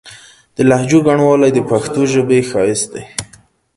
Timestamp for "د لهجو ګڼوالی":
0.55-1.49